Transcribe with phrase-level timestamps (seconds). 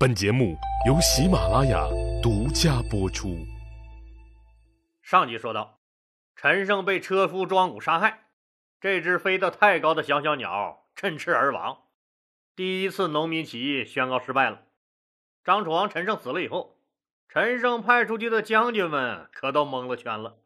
[0.00, 0.56] 本节目
[0.86, 1.86] 由喜马拉雅
[2.22, 3.36] 独家播出。
[5.02, 5.78] 上集说到，
[6.34, 8.28] 陈胜被车夫庄武杀害，
[8.80, 11.82] 这只飞得太高的小小鸟振翅而亡，
[12.56, 14.62] 第一次农民起义宣告失败了。
[15.44, 16.78] 张楚王陈胜死了以后，
[17.28, 20.38] 陈胜派出去的将军们可都蒙了圈了，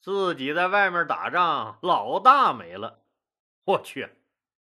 [0.00, 3.02] 自己在外面打仗，老大没了。
[3.64, 4.08] 我去，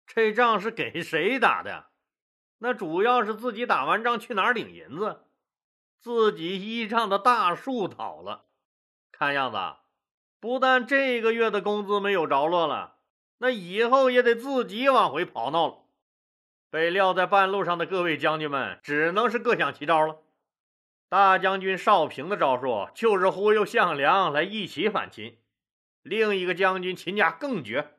[0.08, 1.87] 这仗是给谁打的？
[2.58, 5.24] 那主要是自己打完仗去哪儿领银子？
[6.00, 8.44] 自己依仗的大树倒了，
[9.10, 9.58] 看样子
[10.40, 12.98] 不但这个月的工资没有着落了，
[13.38, 15.78] 那以后也得自己往回跑闹了。
[16.70, 20.18] 被撂在半路上的各位将军们只能是各想奇招了。
[21.08, 25.38] 大将军少平的招数就是忽悠项梁来一起反秦，
[26.02, 27.96] 另一个将军秦家更绝。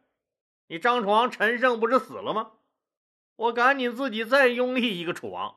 [0.67, 2.51] 你张楚王陈胜不是死了吗？
[3.39, 5.55] 我赶紧自己再拥立一个楚王，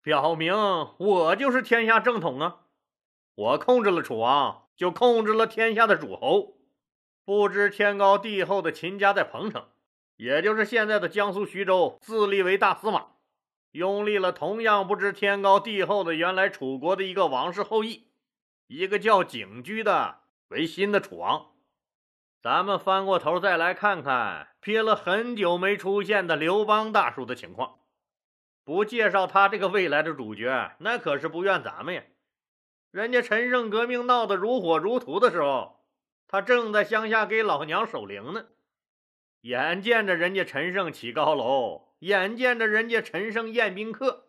[0.00, 0.54] 表明
[0.96, 2.60] 我就是天下正统啊！
[3.34, 6.56] 我控制了楚王，就控制了天下的诸侯。
[7.26, 9.66] 不知天高地厚的秦家在彭城，
[10.16, 13.08] 也就是现在的江苏徐州，自立为大司马，
[13.72, 18.06] 拥立了同样不知天高地厚的原来楚国的一个王室后裔，
[18.68, 21.48] 一个叫景驹的为新的楚王。
[22.40, 27.80] 咱们翻过头再来看看憋了很久没出现的刘邦大叔的情况，
[28.62, 32.02] 不介绍他这个未来的主角，那可是不怨咱们呀。
[32.92, 35.84] 人家陈胜革命闹得如火如荼的时候，
[36.28, 38.46] 他正在乡下给老娘守灵呢。
[39.40, 44.28] 眼见着人家陈胜起高楼，眼见着人家陈胜宴宾客，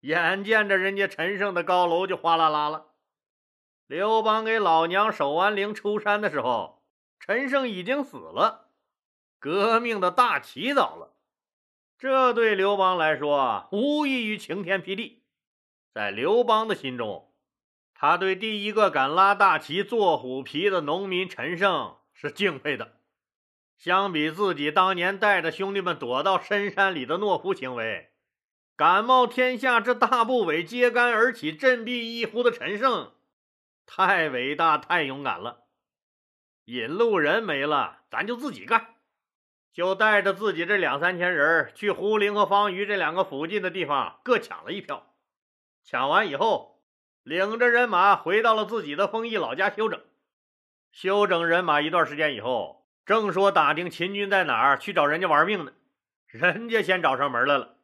[0.00, 2.88] 眼见着人家陈胜的高楼就哗啦啦了。
[3.86, 6.77] 刘邦给老娘守完灵出山的时候。
[7.20, 8.68] 陈胜已经死了，
[9.38, 11.14] 革命的大旗倒了，
[11.98, 15.24] 这对刘邦来说无异于晴天霹雳。
[15.92, 17.34] 在刘邦的心中，
[17.92, 22.98] 他对第一个敢拉大旗做虎皮的农民陈胜是敬佩的。
[23.76, 28.10] 相比自己当年带着兄弟们躲到深山里的懦夫行为，
[28.76, 33.12] 敢冒天下之大不韪揭竿而起、振臂一呼的陈胜，
[33.86, 35.67] 太伟大、太勇敢了。
[36.68, 38.88] 引路人没了，咱就自己干，
[39.72, 45.14] 就带着自己这两三千人去胡陵和方瑜这两个附近的地方各抢了一票。
[45.82, 46.82] 抢完以后，
[47.22, 49.98] 领着人马回到了自己的丰邑老家休整。
[50.92, 55.72] 休整人马一段时间以后，正说打听秦军在哪儿，去找人家玩命呢，
[56.26, 57.76] 人家先找上门来了。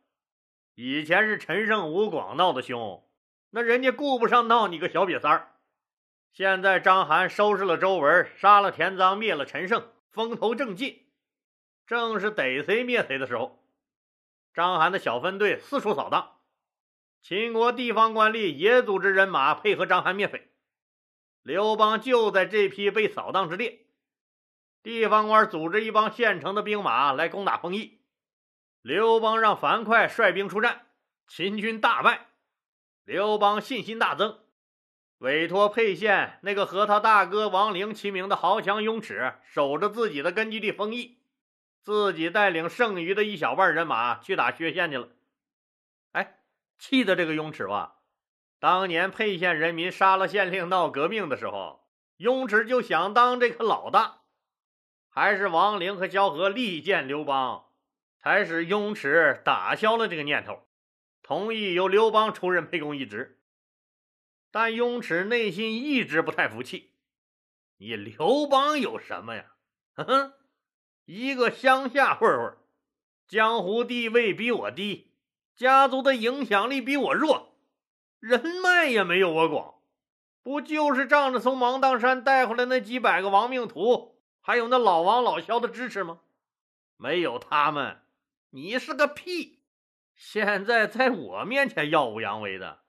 [0.74, 3.02] 以前是陈胜吴广闹的凶，
[3.48, 5.53] 那人家顾不上闹你个小瘪三儿。
[6.34, 11.06] 现在章邯收拾了周文，杀了田臧，灭了陈胜，风头正劲，
[11.86, 13.64] 正是逮谁灭谁的时候。
[14.52, 16.40] 章邯的小分队四处扫荡，
[17.22, 20.50] 秦国地方官吏也组织人马配合章邯灭匪。
[21.44, 23.86] 刘邦就在这批被扫荡之列，
[24.82, 28.00] 地方官组织一帮现成的兵马来攻打丰邑。
[28.82, 30.86] 刘邦让樊哙率兵出战，
[31.28, 32.26] 秦军大败，
[33.04, 34.40] 刘邦信心大增。
[35.24, 41.16] 委托沛县那个和他大哥王陵齐名的豪强雍齿守着自己的根据地丰邑，
[41.82, 45.08] 自己带领剩余的一小半人马去打薛县去了。
[46.12, 46.40] 哎，
[46.78, 47.94] 气的这个雍齿吧，
[48.60, 54.18] 当年沛县人民杀了县令闹革命的时候，雍齿就想当这个老大，
[55.08, 57.64] 还是王陵和萧何力荐刘邦，
[58.18, 60.68] 才使雍齿打消了这个念头，
[61.22, 63.40] 同意由刘邦出任沛公一职。
[64.54, 66.92] 但雍齿内心一直不太服气，
[67.78, 69.46] 你刘邦有什么呀？
[69.94, 70.32] 哼哼，
[71.06, 72.56] 一个乡下混混，
[73.26, 75.10] 江湖地位比我低，
[75.56, 77.56] 家族的影响力比我弱，
[78.20, 79.74] 人脉也没有我广，
[80.44, 86.20] 不就是仗着从芒砀山带回来那几百个亡命徒，还有那老王老萧的支持吗？
[86.96, 88.02] 没有他们，
[88.50, 89.64] 你是个屁！
[90.14, 92.83] 现在在我面前耀武扬威的。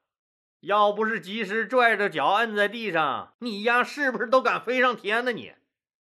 [0.66, 5.32] 要不是及时拽着脚摁在地上，你丫是不是都敢飞上天呢？
[5.32, 5.54] 你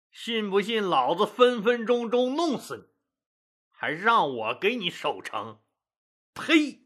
[0.09, 2.83] 信不信老子分分钟钟弄死你？
[3.69, 5.59] 还让我给你守城？
[6.33, 6.79] 呸！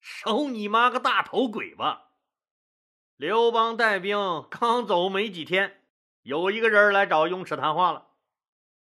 [0.00, 2.10] 守你妈个大头鬼吧！
[3.16, 5.82] 刘邦带兵刚走没几天，
[6.22, 8.10] 有一个人来找雍齿谈话了。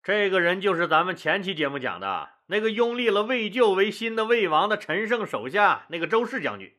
[0.02, 6.74] 这个人就是咱们前期节目讲的那个拥立了魏咎为新的魏王的陈胜手下那个周氏将军。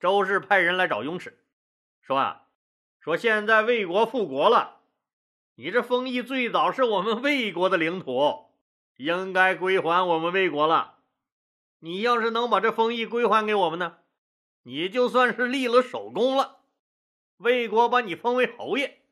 [0.00, 1.44] 周氏派人来找雍齿，
[2.00, 2.46] 说啊，
[3.00, 4.80] 说现在魏国复国了，
[5.56, 8.46] 你这封邑最早是我们魏国的领土，
[8.96, 11.00] 应该归还我们魏国了。
[11.80, 13.98] 你要是能把这封邑归还给我们呢，
[14.62, 16.60] 你就算是立了首功了，
[17.36, 19.02] 魏国把你封为侯爷，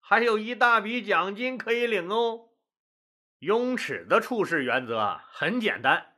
[0.00, 2.48] 还有一大笔奖金可以领哦。
[3.40, 6.14] 雍齿的处事原则很简单，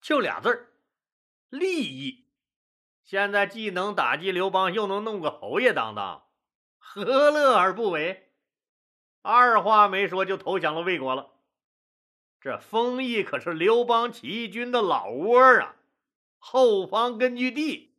[0.00, 0.72] 就俩字儿：
[1.50, 2.25] 利益。
[3.06, 6.24] 现在既能打击刘邦，又能弄个侯爷当当，
[6.76, 8.32] 何乐而不为？
[9.22, 11.28] 二话没说就投降了魏国了。
[12.40, 15.76] 这丰邑可是刘邦起义军的老窝啊，
[16.38, 17.94] 后方根据地，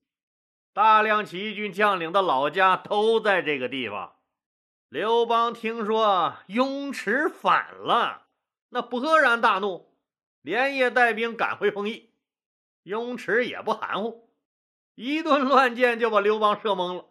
[0.74, 4.18] 大量起义军将领的老家都在这个地方。
[4.90, 8.24] 刘邦听说雍齿反了。
[8.70, 9.90] 那勃然大怒，
[10.42, 12.10] 连夜带兵赶回丰邑。
[12.84, 14.27] 雍齿也不含糊，
[14.98, 17.06] 一顿乱箭就把刘邦射懵了。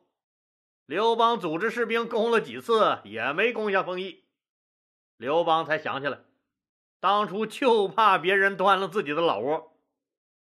[0.86, 4.24] 刘邦组织士兵攻了几次，也没攻下丰邑。
[5.16, 6.18] 刘邦才想起来，
[6.98, 9.72] 当初就怕别人端了自己的老窝，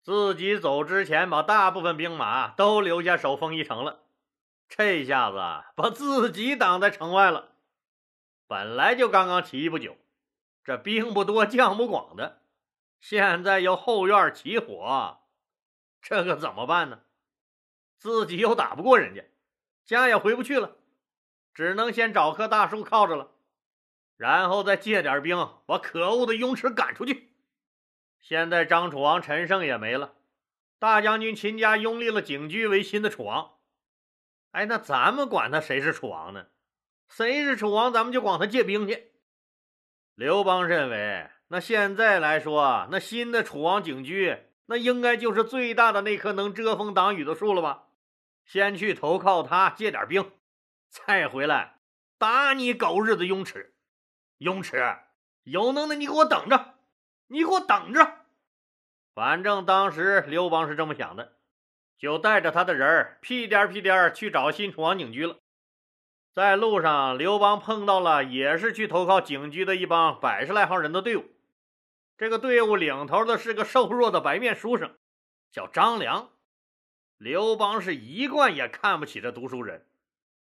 [0.04, 4.04] 自己走之前把大部分兵马都留下守丰邑城了。
[4.70, 5.38] 这下子
[5.76, 7.54] 把自己挡在城外了。
[8.48, 9.98] 本来就刚刚起义不久。
[10.64, 12.44] 这兵不多，将不广的，
[13.00, 15.22] 现在又后院起火，
[16.04, 17.00] 这可怎么办呢？
[18.02, 19.24] 自己又打不过人家，
[19.86, 20.76] 家也回不去了，
[21.54, 23.30] 只能先找棵大树靠着了，
[24.18, 25.38] 然后再借点兵
[25.68, 27.36] 把可恶的雍齿赶出去。
[28.20, 30.16] 现在张楚王陈胜也没了，
[30.80, 33.52] 大将军秦家拥立了景驹为新的楚王。
[34.50, 36.48] 哎，那咱们管他谁是楚王呢？
[37.08, 39.12] 谁是楚王，咱们就管他借兵去。
[40.16, 47.90] 刘邦认为，那现在来说，那新的楚王景驹，那应该就是最大的那棵能遮风挡雨的树了吧？
[48.46, 50.32] 先去投靠他，借点兵，
[50.90, 51.80] 再回来
[52.18, 53.74] 打你狗日的雍齿！
[54.38, 54.98] 雍齿，
[55.44, 56.76] 有能耐你给我等着！
[57.28, 58.26] 你给我等着！
[59.14, 61.38] 反正当时刘邦是这么想的，
[61.98, 65.38] 就带着他的人屁颠屁颠去找新楚王景驹了。
[66.34, 71.26] 在路上，刘邦碰到了也是去投靠景驹的一帮百十来号人的队伍。
[72.18, 74.96] 这个队伍领头的是个瘦弱的白面书生，
[75.52, 76.30] 叫张良。
[77.22, 79.86] 刘邦是一贯也看不起这读书人，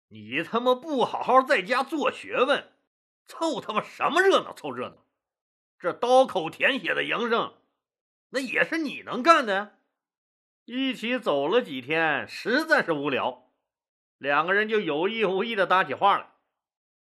[0.09, 2.73] 你他妈不好好在家做学问，
[3.29, 4.53] 凑他妈什么热闹？
[4.53, 4.97] 凑热闹！
[5.79, 7.55] 这刀口舔血的营生，
[8.31, 9.79] 那也是你能干的？
[10.65, 13.53] 一起走了几天，实在是无聊。
[14.19, 16.31] 两个人就有意无意的搭起话来，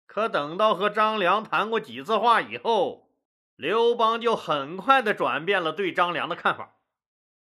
[0.06, 3.10] 可等到和张良谈过几次话以后，
[3.56, 6.78] 刘邦就很快的转变了对张良的看法。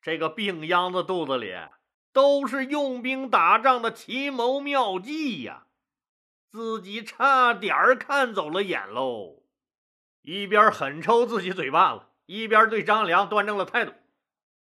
[0.02, 1.56] 这个病秧子肚子里
[2.12, 5.66] 都是用兵打仗的奇谋妙计呀，
[6.52, 9.44] 自己差点看走了眼喽！
[10.22, 13.94] 一边狠抽自己嘴巴子，一边对张良端正了态度，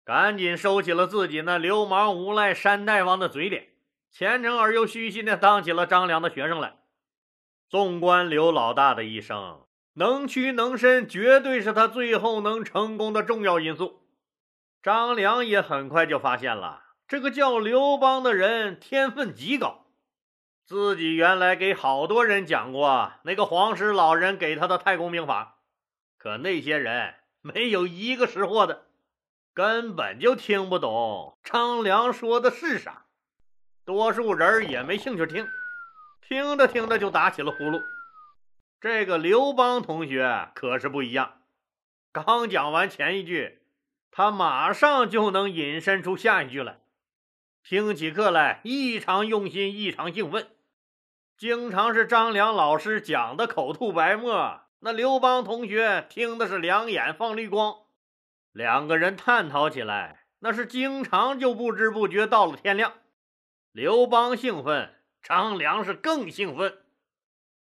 [0.04, 3.70] 赶紧收起了自己那流氓无赖山大王的嘴脸。
[4.10, 6.78] 虔诚而又虚心的当起了张良的学生来。
[7.70, 14.02] 纵观刘老大的一生，能屈能伸，绝对是他最后能成功的重要因素。
[14.82, 19.86] 张良也很快就发现了，这个叫刘邦的人天分极高。
[20.66, 25.60] 自己原来给好多人讲过那个黄石老人给他的太公兵法，
[26.18, 28.88] 可那些人没有一个识货的，
[29.54, 33.06] 根本就听不懂张良说的是啥。
[33.86, 35.48] 多数人也没兴趣听，
[36.28, 37.82] 听着听着就打起了呼噜。
[38.82, 41.40] 这个刘邦同学可是不一样，
[42.12, 43.62] 刚讲完前一句，
[44.12, 46.82] 他马上就能引申出下一句来，
[47.70, 50.48] 听起课来异常用心，异常兴奋。
[51.36, 57.76] 经常是张良老师讲的口吐白沫，那刘邦同学听的是两眼放绿光。
[58.54, 62.94] 两个人探讨起来，那是经常就不知不觉到了天亮。
[63.74, 66.78] 刘邦兴奋，张良是更兴奋，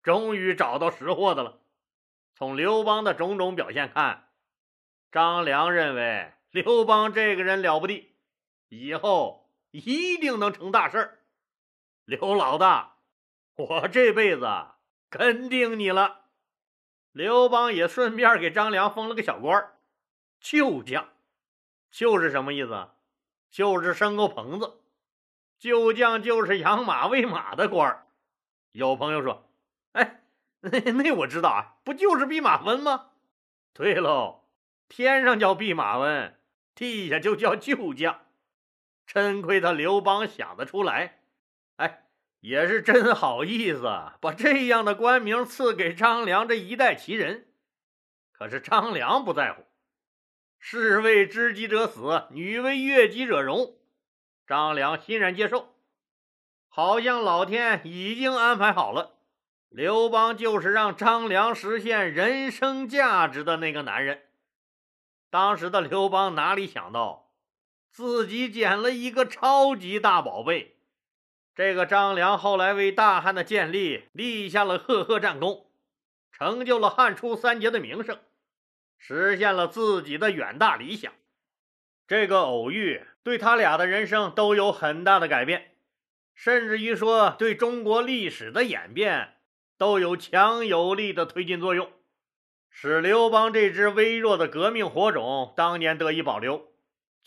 [0.01, 1.59] 终于找到识货的了。
[2.37, 4.29] 从刘邦的种种表现看，
[5.11, 8.15] 张良认为刘邦这个人了不得，
[8.69, 11.19] 以后一定能成大事
[12.05, 12.97] 刘老大，
[13.57, 14.49] 我这辈子
[15.11, 16.27] 肯定你了。
[17.13, 19.73] 刘邦也顺便给张良封了个小官
[20.41, 21.09] 旧将。
[21.91, 22.89] 旧是什么意思？
[23.51, 24.81] 就是牲口棚子。
[25.59, 28.07] 旧将就是养马喂马的官儿。
[28.73, 29.51] 有朋友说
[29.93, 30.23] ：“哎，
[30.61, 33.11] 那那我知道啊，不就是弼马温吗？”
[33.73, 34.45] 对喽，
[34.89, 36.39] 天上叫弼马温，
[36.75, 38.21] 地下就叫旧将。
[39.09, 41.21] 真亏他刘邦想得出来，
[41.77, 42.05] 哎，
[42.41, 43.83] 也是真好意思，
[44.21, 47.49] 把这样的官名赐给张良这一代奇人。
[48.33, 49.65] 可是张良不在乎，
[50.59, 53.79] 士为知己者死，女为悦己者容。
[54.47, 55.75] 张良欣然接受，
[56.69, 59.15] 好像老天已经安排好了，
[59.71, 64.25] 刘邦就是让张良实现人生价值的那个男人。
[65.31, 67.28] 当时的刘邦哪里想到，
[67.99, 70.77] 自己捡了一个超级大宝贝。
[71.53, 75.69] 这个张良后来为大汉的建立立下了赫赫战功，
[76.31, 78.21] 成就了汉初三杰的名声，
[78.99, 81.13] 实现了自己的远大理想。
[82.07, 85.73] 这个偶遇对他俩的人生都有很大的改变，
[86.37, 89.39] 甚至于说对中国历史的演变
[89.77, 91.91] 都有强有力的推进作用。
[92.71, 96.69] 使刘邦这只微弱的革命火种当年得以保留，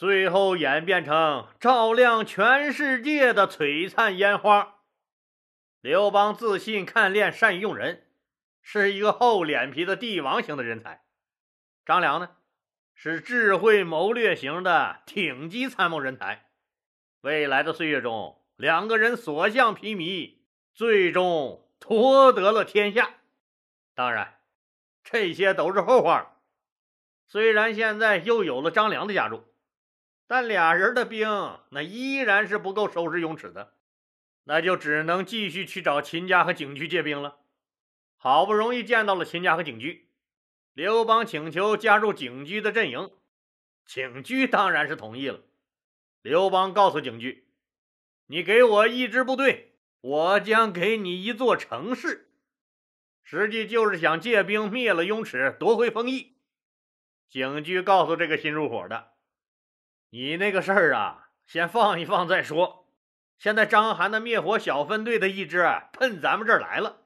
[0.02, 4.80] 最后演变成照亮全世界的璀璨烟花。
[5.80, 8.08] 刘邦自信、看练、善于用人，
[8.64, 11.04] 是一个厚脸皮的帝王型的人才。
[11.86, 12.32] 张良呢，
[12.96, 16.50] 是智慧谋略型的顶级参谋人才。
[17.22, 20.38] 未来的岁月中，两个人所向披靡，
[20.74, 23.18] 最终夺得了天下。
[23.94, 24.40] 当然。
[25.04, 26.38] 这些都是后话。
[27.28, 29.44] 虽然现在又有了张良的加入，
[30.32, 31.28] 但俩人的兵
[31.72, 33.74] 那依然是不够收拾雍齿的，
[34.46, 37.40] 那就只能继续去找秦家和景驹借兵了。
[38.16, 40.10] 好不容易见到了秦家和景驹，
[40.72, 43.12] 刘邦请求加入景驹的阵营，
[43.86, 45.42] 景驹当然是同意了。
[46.22, 47.50] 刘邦告诉景驹
[48.28, 52.32] ：“你给我一支部队，我将给你一座城市。”
[53.22, 56.38] 实际就是想借兵灭了雍齿，夺回封邑。
[57.28, 59.11] 景驹告诉这个新入伙的
[60.14, 62.86] ：“你那个事儿啊，先放一放再说。
[63.38, 65.66] 现在章邯的灭火小分队的一支
[65.98, 67.04] 奔咱们这儿来了，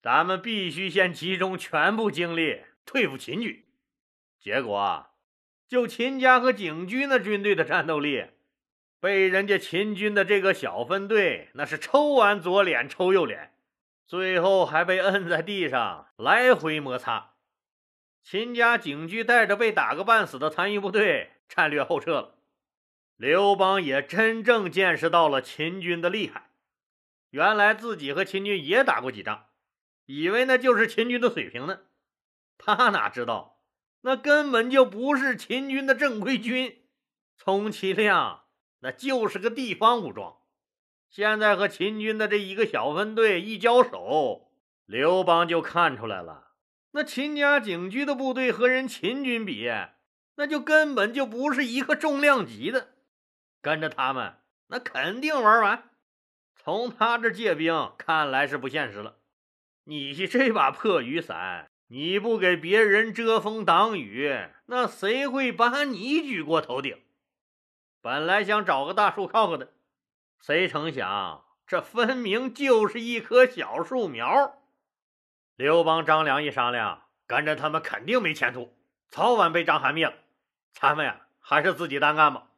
[0.00, 3.66] 咱们必须先集中全部精力对付秦军。
[4.38, 5.08] 结果，
[5.66, 8.26] 就秦家和景驹那军队的战斗力，
[9.00, 13.52] 被人家秦军的这个小分队那是抽完左脸抽右脸。”
[14.06, 17.27] 最后还被摁在地上来回摩擦，
[18.30, 22.34] 秦家警局带着被打个半死的残余部队战略后撤了。
[23.16, 26.50] 刘邦也真正见识到了秦军的厉害。
[27.30, 29.46] 原来自己和秦军也打过几仗，
[30.04, 31.80] 以为那就是秦军的水平呢。
[32.58, 33.62] 他哪知道，
[34.02, 36.82] 那根本就不是秦军的正规军，
[37.38, 38.42] 充其量
[38.80, 40.36] 那就是个地方武装。
[41.08, 44.52] 现在和秦军的这一个小分队一交手，
[44.84, 46.47] 刘邦就看出来了，
[46.98, 49.70] 那秦家景驹的部队和人秦军比，
[50.34, 52.88] 那就根本就不是一个重量级的。
[53.62, 55.90] 跟着他们，那肯定玩完。
[56.56, 59.18] 从他这借兵看来是不现实了。
[59.84, 64.36] 你这把破雨伞，你不给别人遮风挡雨，
[64.66, 67.00] 那谁会把你举过头顶？
[68.02, 69.72] 本来想找个大树靠靠的。
[70.40, 74.64] 谁成想，这分明就是一棵小树苗。
[75.58, 78.78] 刘邦、张良一商量，跟着他们肯定没前途，
[79.10, 80.14] 早晚被章邯灭了。
[80.72, 82.52] 咱们呀，还是自己单干吧。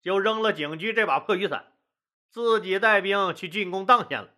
[0.00, 1.72] 就扔了景驹这把破雨伞，
[2.28, 4.28] 自己带兵去进攻砀县了。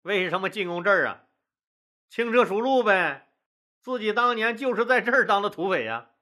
[0.00, 1.24] 为什么进攻这儿啊？
[2.08, 3.28] 轻车熟路呗。
[3.82, 6.12] 自己当年就是在这儿当的土匪呀。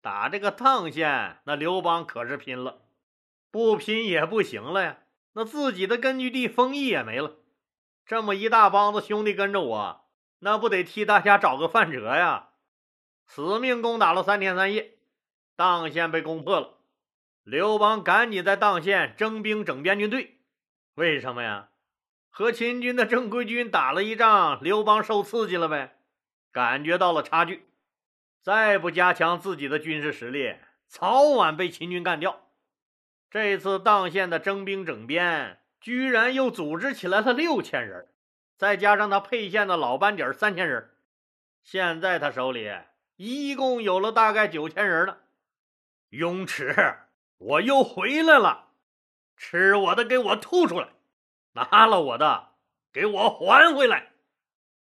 [0.00, 2.82] 打这个砀县，那刘邦可是拼了。
[3.50, 4.98] 不拼也不行了呀！
[5.32, 7.38] 那自己的根据地丰邑也没了，
[8.10, 10.04] 这么一大帮子兄弟跟着我，
[10.40, 12.48] 那不得替大家找个饭辙呀？
[13.24, 14.94] 死命攻打了三天三夜，
[15.56, 16.78] 砀县被攻破了。
[17.44, 20.40] 刘邦赶紧在砀县征兵整编军队。
[20.94, 21.68] 为什么呀？
[22.30, 26.00] 和秦军的正规军打了一仗，刘邦受刺激了呗，
[26.50, 27.68] 感觉到了差距，
[28.42, 30.56] 再不加强自己的军事实力，
[30.88, 32.40] 早晚被秦军干掉。
[33.30, 38.08] 这次砀县的征兵整编，居然又组织起来了六千人，
[38.56, 40.90] 再加上他沛县的老班底三千人，
[41.62, 42.70] 现在他手里
[43.16, 45.22] 一共有了大概九千人了。
[46.10, 46.96] 雍齿，
[47.38, 48.68] 我又回来了，
[49.36, 50.88] 吃我的给我吐出来，
[51.52, 52.50] 拿了我的
[52.92, 54.12] 给我还回来，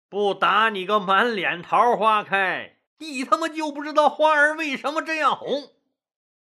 [0.08, 5.72] 不打你个满脸桃花开，你他妈就不知道花儿为什么这样红。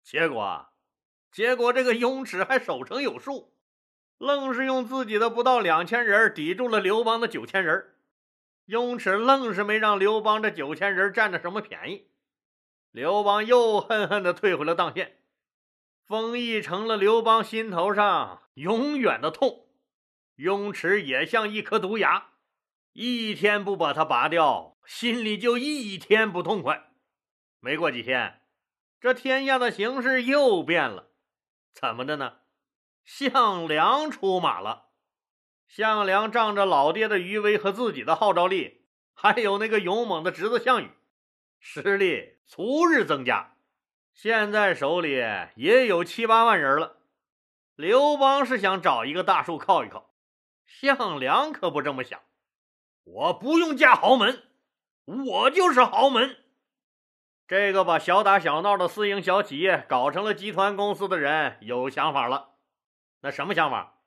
[0.03, 0.71] 结果。
[1.31, 3.54] 结果这个雍齿还守城有术，
[4.25, 7.95] 愣是用自己的不到两千人抵住了刘邦的九千人。
[8.65, 12.09] 雍齿愣是没让刘邦这九千人占着什么便宜。
[12.91, 15.19] 刘邦又恨恨地退回了砀县，
[16.07, 19.67] 封邑成了刘邦心头上永远的痛。
[20.37, 22.29] 雍齿也像一颗毒牙，
[22.95, 26.91] 一天不把它拔掉，心里就一天不痛快。
[27.61, 28.41] 没过几天，
[28.99, 31.11] 这天下的形势又变了。
[31.75, 32.37] 怎么的呢？
[33.05, 34.89] 项梁出马了。
[35.69, 40.91] 项梁仗着老爹的余威和自己的号召力，还有那个勇猛的侄子项羽，
[41.59, 43.57] 实力逐日增加。
[44.13, 45.23] 现在手里
[45.57, 46.99] 也有七八万人了。
[47.75, 50.15] 刘邦是想找一个大树靠一靠，
[50.65, 52.21] 项梁可不这么想。
[53.03, 54.45] 我不用嫁豪门，
[55.05, 56.37] 我就是豪门。
[57.47, 62.54] 这个把小打小闹的私营小企业搞成了集团公司的人有想法了。
[63.25, 64.03] 那什么想法？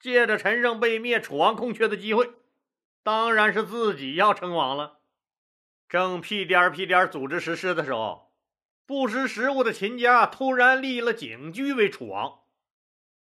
[0.00, 2.30] 借着陈胜被灭、楚王空缺的机会，
[3.02, 5.00] 当然是自己要称王了。
[5.90, 8.32] 正屁颠屁颠组织实施的时候，
[8.86, 12.38] 不识时务的秦家突然立了景驹为楚王。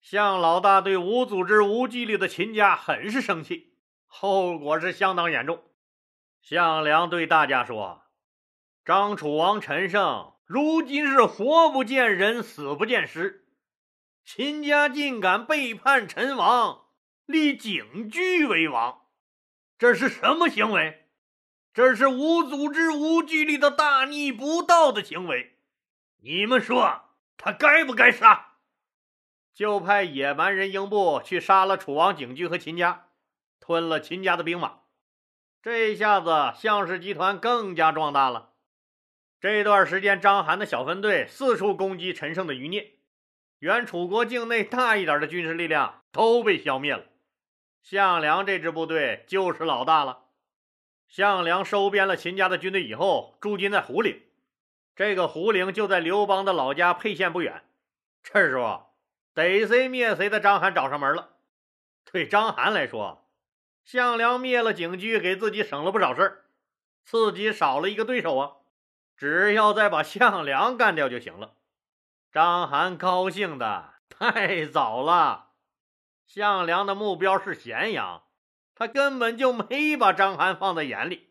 [0.00, 3.74] 项老大对无组织、无纪律的秦家很是生气，
[4.06, 5.64] 后果是相当严重。
[6.40, 8.04] 项梁对大家说
[8.86, 13.46] ：“张楚王陈胜如今是活不见人，死不见尸。”
[14.24, 16.86] 秦家竟敢背叛陈王，
[17.26, 19.02] 立景驹为王，
[19.78, 21.08] 这是什么行为？
[21.72, 25.58] 这是无组织、无纪律的大逆不道的行为。
[26.20, 27.02] 你们说
[27.36, 28.54] 他该不该杀？
[29.54, 33.08] 就派野蛮人英布去杀了楚王景驹和秦家，
[33.60, 34.80] 吞了秦家的兵马。
[35.62, 38.52] 这一下子项氏集团更加壮大了。
[39.40, 42.97] 这段时间，章邯的小分队四处攻击陈胜的余孽。
[43.60, 47.06] 原楚国境内大一点的军事力量都被消灭了，
[47.82, 50.26] 项梁这支部队就是老大了。
[51.08, 54.22] 项梁收编了秦家的军队以后，驻军在胡陵，
[54.94, 57.64] 这个胡陵就在刘邦的老家沛县不远。
[58.22, 58.94] 这时候，
[59.34, 61.30] 逮谁灭谁的章邯找上门了。
[62.04, 63.28] 对章邯来说，
[63.84, 66.44] 项梁灭了景驹，给自己省了不少事儿，
[67.04, 68.52] 自己少了一个对手啊，
[69.16, 71.54] 只要再把项梁干掉就行了。
[72.30, 75.52] 张邯高兴的太早了，
[76.26, 78.24] 项梁的目标是咸阳，
[78.74, 81.30] 他根本就没把张邯放在眼里。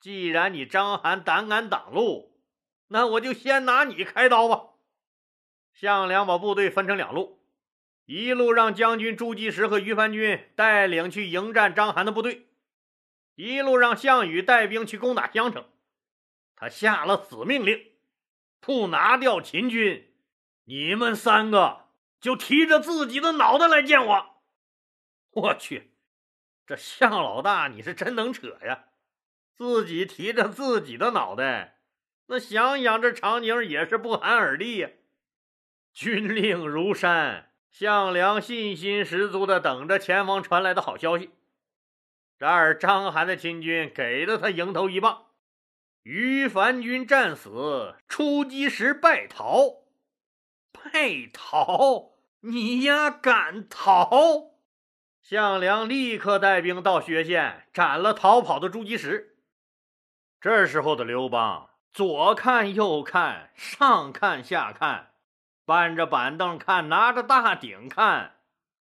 [0.00, 2.40] 既然你张邯胆敢挡路，
[2.88, 4.70] 那我就先拿你开刀吧。
[5.74, 7.44] 项梁把部队分成两路，
[8.06, 12.48] 一路让将军朱基石和于凡军带领去迎战张邯的部队，
[13.34, 15.66] 一路让项羽带兵去攻打襄城。
[16.56, 17.90] 他下了死命令。
[18.60, 20.12] 不拿掉秦军，
[20.64, 21.86] 你们三个
[22.20, 24.42] 就提着自己的脑袋来见我！
[25.30, 25.94] 我去，
[26.66, 28.84] 这项老大你是真能扯呀！
[29.54, 31.80] 自己提着自己的脑袋，
[32.26, 34.90] 那想想这场景也是不寒而栗呀。
[35.92, 41.30] 军令如山，项梁信心十足的等着前方传来的好消息。
[42.36, 45.29] 然而章邯的秦军给了他迎头一棒。
[46.02, 49.82] 于凡军战死，出击时败逃。
[50.72, 52.12] 败逃？
[52.40, 54.54] 你丫敢逃？
[55.20, 59.36] 项梁立刻带兵到薛县斩了逃跑的朱基石。
[60.40, 65.12] 这时候的刘邦，左看右看，上看下看，
[65.66, 68.36] 搬着板凳看，拿着大鼎看，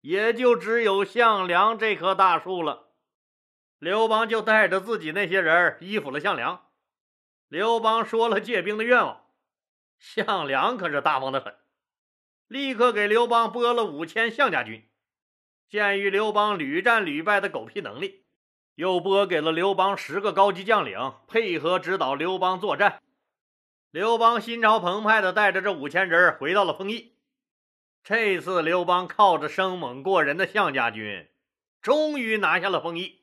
[0.00, 2.88] 也就只有项梁这棵大树了。
[3.78, 6.65] 刘邦就带着自己那些人依附了项梁。
[7.48, 9.24] 刘邦说了借兵的愿望，
[9.98, 11.54] 项梁可是大方的很，
[12.48, 14.88] 立刻给刘邦拨了五千项家军。
[15.68, 18.24] 鉴于刘邦屡战屡败的狗屁能力，
[18.74, 23.00] 又拨给了刘邦十个高级将领，配合指导刘邦作战。
[23.92, 27.14] 刘邦心潮澎湃的带着这五千人回到了丰邑。
[28.02, 31.28] 这次刘邦靠着生猛过人的项家军，
[31.80, 33.22] 终于拿下了丰邑。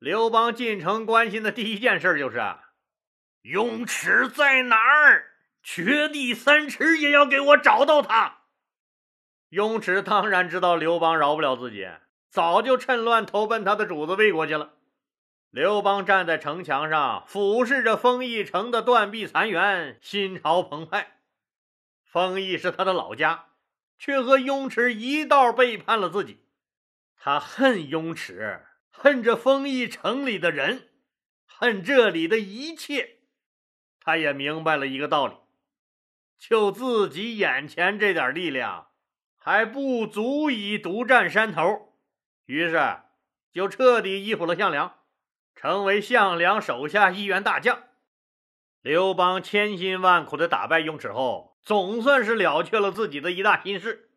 [0.00, 2.40] 刘邦进城关心的第一件事就是。
[3.42, 5.32] 雍齿在哪儿？
[5.62, 8.42] 掘地三尺也要给我找到他！
[9.48, 11.88] 雍齿当然知道刘邦饶不了自己，
[12.28, 14.74] 早就趁乱投奔他的主子魏国去了。
[15.50, 21.20] 刘邦站在城墙上，俯视着丰邑城的断壁残垣，心潮澎湃。
[22.04, 23.46] 丰邑是他的老家，
[23.98, 26.44] 却和雍齿一道背叛了自己。
[27.16, 30.90] 他恨雍齿，恨这丰邑城里的人，
[31.46, 33.15] 恨这里的一切。
[34.06, 35.34] 他也明白了一个道理，
[36.38, 38.86] 就自己眼前这点力量
[39.36, 41.92] 还不足以独占山头，
[42.44, 42.98] 于是
[43.50, 44.94] 就彻底依附了项梁，
[45.56, 47.82] 成为项梁手下一员大将。
[48.80, 54.12] 刘邦千辛万苦的打败雍齿后，总算是了却了自己的一大心事。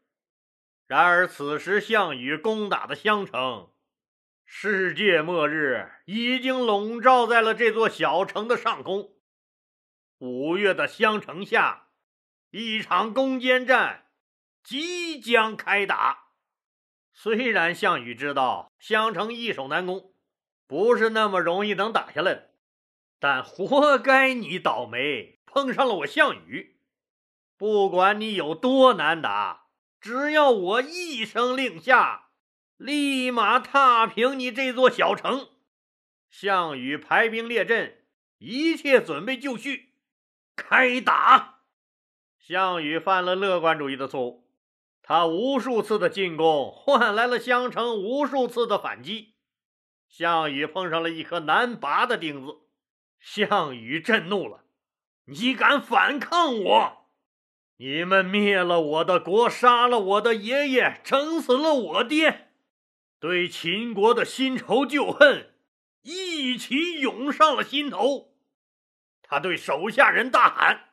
[0.86, 3.72] 然而此时项羽攻打的襄城，
[4.46, 9.16] 世界末日已经笼罩在了这座小城的上空。
[10.20, 11.88] 五月的襄城下，
[12.52, 14.08] 一场攻坚战
[14.62, 16.34] 即将开打。
[17.14, 20.14] 虽然项羽知道襄城易守难攻，
[20.68, 22.50] 不是那么容易能打下来的，
[23.18, 26.82] 但活该你倒霉碰上了我项羽。
[27.58, 29.68] 不管你有多难打，
[30.02, 32.32] 只要我一声令下，
[32.76, 35.50] 立马踏平你这座小城。
[36.30, 38.06] 项羽排兵列阵，
[38.38, 39.89] 一切准备就绪，
[40.60, 41.62] 开打。
[42.38, 44.48] 项羽犯了乐观主义的错误，
[45.02, 49.36] 他无数次的进攻换来了襄城无数次的反击。
[50.08, 52.58] 项羽碰上了一颗难拔的钉子。
[53.20, 54.66] 项羽震怒了
[55.26, 57.06] ：“你敢反抗我？
[57.78, 62.50] 你们灭了我的国，杀了我的爷爷，整死了我爹，
[63.20, 65.54] 对秦国的新仇旧恨。”
[66.02, 68.34] 一起涌上了心头，
[69.30, 70.90] 他对手下人大喊：“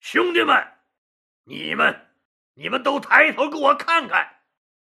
[0.00, 0.74] 兄弟们，
[1.44, 2.08] 你们，
[2.52, 4.42] 你们都抬头给我看看！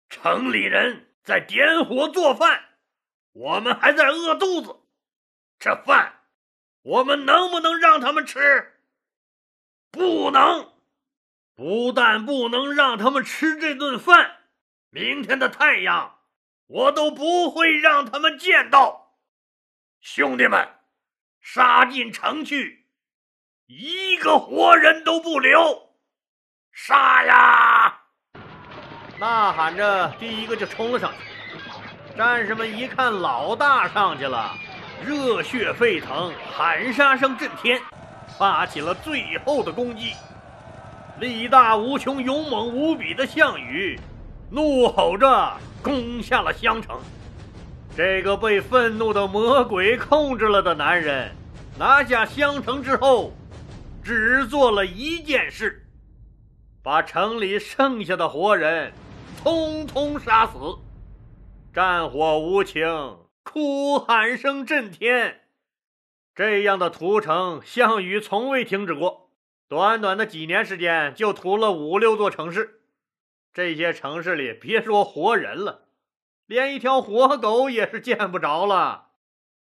[0.09, 2.75] 城里人在点火做饭，
[3.31, 4.75] 我们还在饿肚子。
[5.57, 6.25] 这饭，
[6.81, 8.81] 我们能不能让他们吃？
[9.89, 10.73] 不能！
[11.55, 14.49] 不但不能让他们吃这顿饭，
[14.89, 16.19] 明天的太阳，
[16.67, 19.17] 我都不会让他们见到。”
[20.01, 20.78] 兄弟们，
[21.41, 22.85] 杀进城去，
[23.67, 25.89] 一个活人都不留！
[26.71, 27.99] 杀呀！
[29.19, 32.17] 呐喊着，第一个就冲了上去。
[32.17, 34.53] 战士们一看老大上去了，
[35.03, 37.81] 热血沸腾，喊杀声震天，
[38.37, 40.13] 发起了最后的攻击。
[41.19, 43.99] 力大无穷、勇猛无比的项羽，
[44.51, 47.01] 怒吼着攻下了襄城。
[47.95, 51.35] 这个被愤怒的魔鬼控制了的男人，
[51.77, 53.33] 拿下襄城之后，
[54.03, 55.85] 只做了一件事：
[56.81, 58.93] 把城里剩下的活人
[59.43, 60.53] 通通杀死。
[61.73, 62.85] 战火无情，
[63.43, 65.41] 哭喊声震天。
[66.33, 69.29] 这样的屠城，项羽从未停止过。
[69.67, 72.81] 短短的几年时间，就屠了五六座城市。
[73.53, 75.88] 这些城市里，别说活人了。
[76.49, 79.11] 连一条活狗也是见不着了。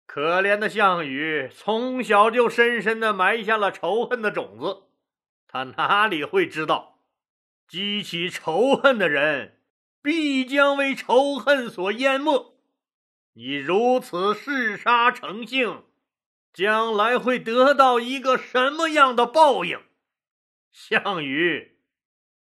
[0.05, 4.83] 可怜的项羽从小就深深的埋下了仇恨的种子，
[5.49, 6.99] 他哪里会知道，
[7.67, 9.63] 激起仇恨的人
[10.03, 12.59] 必将为仇恨所淹没。
[13.33, 15.83] 你如此嗜杀成性，
[16.53, 19.81] 将来会得到一个什么样的报应？
[20.71, 21.79] 项羽，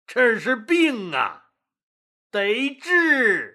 [0.07, 1.51] 这是病啊，
[2.31, 3.54] 得治。